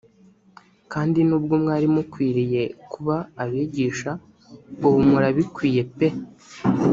kandi 0.93 1.19
n’ubwo 1.27 1.53
mwari 1.61 1.87
mukwiriye 1.95 2.63
kuba 2.91 3.15
abigisha 3.43 4.11
ubumurabikwiye 4.87 5.81
pe 5.97 6.07